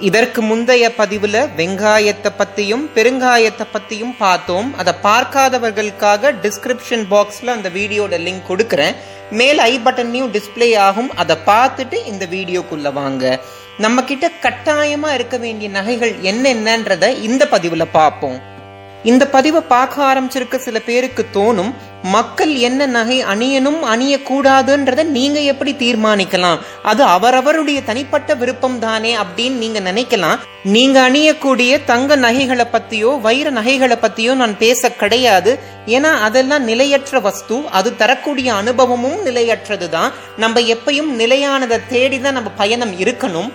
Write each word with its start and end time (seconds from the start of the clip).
இதற்கு 0.00 0.42
முந்தைய 0.42 0.92
பதிவுல 0.98 1.48
வெங்காயத்தை 1.56 2.30
பத்தியும் 2.38 2.82
பெருங்காயத்தை 2.94 3.66
பத்தியும் 3.72 4.14
பார்த்தோம். 4.18 4.74
அதை 4.76 4.94
பார்க்காதவர்களுக்காக 5.02 6.32
டிஸ்கிரிப்ஷன் 6.42 7.04
பாக்ஸ்ல 7.10 7.46
அந்த 7.46 7.68
வீடியோட 7.68 8.18
லிங்க் 8.26 8.48
கொடுக்கறேன். 8.48 8.94
மேல் 9.30 9.58
ஐ 9.58 9.80
பட்டன்லையும் 9.84 10.36
டிஸ்ப்ளே 10.36 10.78
ஆகும். 10.78 11.16
அதை 11.16 11.36
பார்த்துட்டு 11.46 12.06
இந்த 12.06 12.26
வீடியோக்குள்ள 12.26 12.92
வாங்க. 12.92 13.40
நம்ம 13.78 14.04
கிட்ட 14.04 14.30
கட்டாயமா 14.42 15.14
இருக்க 15.14 15.36
வேண்டிய 15.36 15.70
நகைகள் 15.70 16.12
என்னென்னன்றத 16.12 17.22
இந்த 17.22 17.48
பதிவுல 17.50 17.86
பார்ப்போம். 17.92 18.54
இந்த 19.02 19.26
பதிவை 19.26 19.60
பார்க்க 19.60 20.14
ஆரம்பிச்சிருக்க 20.14 20.56
சில 20.56 20.78
பேருக்கு 20.80 21.26
தோணும் 21.32 21.74
மக்கள் 22.02 22.54
என்ன 22.54 22.86
நகை 22.86 23.24
அணியணும் 23.24 23.78
அணியக்கூடாதுன்றத 23.94 25.04
நீங்க 25.04 25.40
எப்படி 25.40 25.72
தீர்மானிக்கலாம்? 25.72 26.58
அது 26.82 27.02
அவரவருடைய 27.02 27.82
தனிப்பட்ட 27.82 28.34
விருப்பம் 28.34 28.78
தானே 28.78 29.16
அப்படின்னு 29.16 29.50
நீங்க 29.50 29.80
நினைக்கலாம். 29.80 30.38
நீங்க 30.62 31.08
அணியக்கூடிய 31.08 31.84
தங்க 31.84 32.16
நகைகளை 32.16 32.66
பத்தியோ 32.72 33.20
வைர 33.20 33.50
நகைகளை 33.50 33.96
பத்தியோ 34.02 34.34
நான் 34.34 34.58
பேச 34.58 34.90
கிடையாது. 34.92 35.58
ஏன்னா 35.86 36.18
அதெல்லாம் 36.20 36.64
நிலையற்ற 36.64 37.20
வஸ்து. 37.20 37.60
அது 37.70 37.96
தரக்கூடிய 37.96 38.54
அனுபவமும் 38.54 39.22
நிலையற்றது 39.22 39.90
தான் 39.90 40.12
நம்ம 40.36 40.60
எப்பயும் 40.60 41.12
நிலையானதை 41.18 41.80
தேடிதான் 41.90 42.32
நம்ம 42.32 42.50
பயணம் 42.56 42.92
இருக்கணும். 42.92 43.52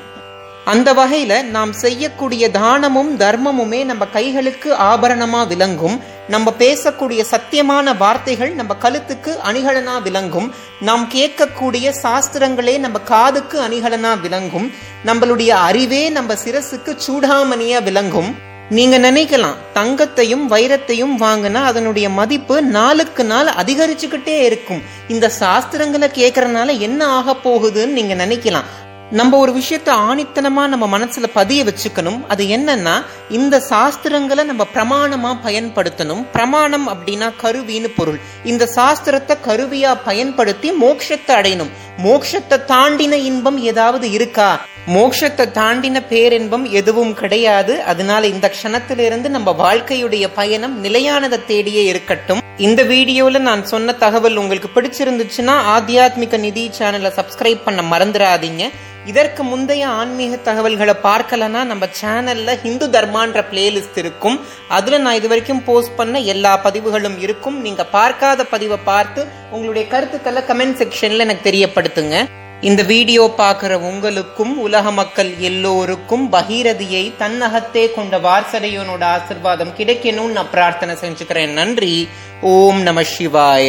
அந்த 0.66 0.94
வகையில 0.94 1.44
நாம் 1.44 1.73
செய்யக்கூடிய 1.73 2.52
தானமும் 2.52 3.17
தர்மமுமே 3.17 3.86
நம்ம 3.86 4.05
கைகளுக்கு 4.14 4.73
ஆபரணமா 4.73 5.48
விளங்கும். 5.48 6.11
நம்ம 6.31 6.53
பேசக்கூடிய 6.59 7.21
சத்தியமான 7.31 7.97
வார்த்தைகள் 7.97 8.51
நம்ம 8.59 8.75
கழுத்துக்கு 8.81 9.31
அணிகலனா 9.49 9.95
விளங்கும். 10.01 10.47
நாம் 10.81 11.03
கேட்கக்கூடிய 11.13 11.87
சாஸ்திரங்களே 12.03 12.75
நம்ம 12.79 12.99
காதுக்கு 12.99 13.57
அணிகலனா 13.61 14.11
விளங்கும். 14.19 14.67
நம்மளுடைய 15.05 15.49
அறிவே 15.49 16.09
நம்ம 16.09 16.33
சிரசுக்கு 16.43 16.97
சூடாமணியா 17.07 17.83
விளங்கும். 17.83 18.31
நீங்க 18.69 18.97
நினைக்கலாம் 18.99 19.57
தங்கத்தையும் 19.73 20.45
வைரத்தையும் 20.49 21.15
வாங்கினா 21.19 21.61
அதனுடைய 21.71 22.09
மதிப்பு 22.09 22.61
நாளுக்கு 22.61 23.23
நாள் 23.23 23.49
அதிகரிச்சுக்கிட்டே 23.63 24.37
இருக்கும். 24.49 24.81
இந்த 25.07 25.31
சாஸ்திரங்களை 25.39 26.07
கேட்கறதுனால 26.19 26.77
என்ன 26.77 27.02
ஆக 27.07 27.35
போகுதுன்னு 27.43 27.97
நீங்க 27.97 28.15
நினைக்கலாம். 28.25 28.69
நம்ம 29.12 29.38
ஒரு 29.38 29.52
விஷயத்த 29.52 29.90
ஆணித்தனமா 30.08 30.64
நம்ம 30.67 31.00
மனசுல 31.00 31.23
பதிய 31.34 31.64
வச்சுக்கணும். 31.64 32.28
அது 32.28 32.44
என்னன்னா 32.45 33.06
இந்த 33.30 33.62
சாஸ்திரங்களை 33.70 34.44
நம்ம 34.44 34.66
பிரமாணமா 34.73 35.31
பயன்படுத்தணும். 35.48 36.26
பிரமாணம் 36.31 36.90
அப்படின்னா 36.90 37.32
கருவின்னு 37.44 37.92
பொருள். 37.95 38.20
இந்த 38.44 38.70
சாஸ்திரத்தை 38.76 39.38
கருவியா 39.48 39.98
பயன்படுத்தி 40.04 40.72
மோட்சத்தை 40.72 41.32
அடையணும். 41.39 41.72
மோட்சத்தை 42.04 42.58
தாண்டின 42.67 43.12
இன்பம் 43.12 43.59
ஏதாவது 43.64 44.12
இருக்கா? 44.12 44.66
மோட்சத்தை 44.88 45.45
தாண்டின 45.54 46.08
பேரின்பம் 46.09 46.72
எதுவும் 46.72 47.14
கிடையாது. 47.14 47.82
அதனால 47.84 48.28
இந்த 48.28 48.52
க்ஷணத்திலிருந்து 48.56 49.28
நம்ம 49.28 49.56
வாழ்க்கையுடைய 49.59 50.28
பயணம் 50.36 50.84
நிலையானதை 50.84 51.39
தேடியே 51.48 51.84
இருக்கட்டும். 51.84 52.39
இந்த 52.58 52.84
வீடியோல 52.84 53.39
நான் 53.39 53.66
சொன்ன 53.66 53.92
தகவல் 53.92 54.36
உங்களுக்கு 54.36 54.82
பிடிச்சிருந்துச்சுன்னா 54.82 55.58
ஆத்தியாத்மிக 55.76 56.39
நிதி 56.39 56.71
சேனலை 56.80 57.11
சப்ஸ்கிரைப் 57.20 57.61
பண்ண 57.66 57.82
மறந்துடாதீங்க. 57.82 58.70
இதற்கு 59.06 59.44
முந்தைய 59.44 59.88
ஆன்மீக 59.88 60.36
தகவல்களை 60.36 60.94
பார்க்கலனா 61.04 61.64
நம்ம 61.64 61.88
சேனல்ல 62.02 62.62
ஹிந்து 62.62 62.88
தர்மான்ற 62.88 63.44
பிளேலிஸ்ட் 63.52 63.95
இருக்கும். 63.95 64.39
அதுல 64.67 64.98
நான் 64.98 65.16
இது 65.16 65.28
வரைக்கும் 65.28 65.64
போஸ்ட் 65.64 65.95
பண்ண 65.95 66.20
எல்லா 66.20 66.58
பதிவுகளும் 66.58 67.20
இருக்கும். 67.20 67.62
நீங்க 67.62 67.86
பார்க்காத 67.86 68.44
பதிவை 68.44 68.78
பார்த்து 68.84 69.28
உங்களுடைய 69.52 69.88
கருத்துக்களை 69.88 70.42
கமெண்ட் 70.42 70.80
செக்ஷன்ல 70.82 71.17
எனக்கு 71.17 71.52
தெரியப்படுத்துங்க. 71.52 72.26
இந்த 72.62 72.84
வீடியோ 72.84 73.34
பார்க்குற 73.38 73.73
உங்களுக்கும் 73.73 74.60
உலக 74.60 74.92
மக்கள் 74.92 75.38
எல்லோருக்கும் 75.38 76.32
பகீரதியை 76.32 77.12
தன்னகத்தே 77.18 77.92
கொண்ட 77.92 78.18
வாரசடையோனோட 78.18 79.04
ஆசிர்வாதம் 79.16 79.76
கிடைக்கணும்னு 79.78 80.38
நான் 80.38 80.50
பிரார்த்தனை 80.52 80.95
செஞ்சுக்கிறேன். 80.95 81.50
நன்றி. 81.50 82.08
ஓம் 82.42 82.82
நம 82.82 83.02
சிவாய. 83.02 83.60